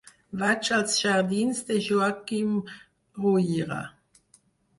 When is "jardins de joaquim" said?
1.03-2.49